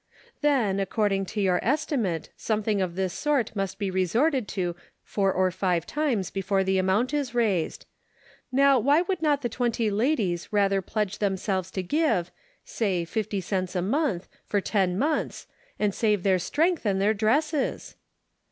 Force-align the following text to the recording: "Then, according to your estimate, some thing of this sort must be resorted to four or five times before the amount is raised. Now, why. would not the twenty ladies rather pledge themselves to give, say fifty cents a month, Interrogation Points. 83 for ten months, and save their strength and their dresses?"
"Then, 0.41 0.79
according 0.79 1.27
to 1.27 1.41
your 1.41 1.59
estimate, 1.63 2.29
some 2.35 2.63
thing 2.63 2.81
of 2.81 2.95
this 2.95 3.13
sort 3.13 3.55
must 3.55 3.77
be 3.77 3.91
resorted 3.91 4.47
to 4.47 4.75
four 5.03 5.31
or 5.31 5.51
five 5.51 5.85
times 5.85 6.31
before 6.31 6.63
the 6.63 6.79
amount 6.79 7.13
is 7.13 7.35
raised. 7.35 7.85
Now, 8.51 8.79
why. 8.79 9.03
would 9.03 9.21
not 9.21 9.43
the 9.43 9.47
twenty 9.47 9.91
ladies 9.91 10.51
rather 10.51 10.81
pledge 10.81 11.19
themselves 11.19 11.69
to 11.73 11.83
give, 11.83 12.31
say 12.65 13.05
fifty 13.05 13.41
cents 13.41 13.75
a 13.75 13.81
month, 13.83 14.23
Interrogation 14.23 14.37
Points. 14.37 14.47
83 14.49 14.49
for 14.49 14.71
ten 14.71 14.97
months, 14.97 15.47
and 15.77 15.93
save 15.93 16.23
their 16.23 16.39
strength 16.39 16.83
and 16.83 16.99
their 16.99 17.13
dresses?" 17.13 17.95